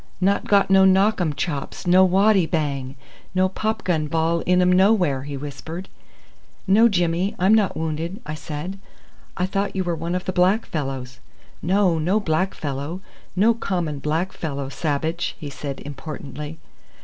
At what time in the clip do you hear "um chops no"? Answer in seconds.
1.21-2.03